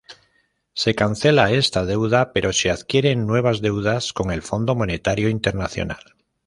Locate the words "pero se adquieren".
2.33-3.27